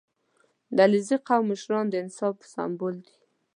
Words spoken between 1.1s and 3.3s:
قوم مشران د انصاف سمبول دي.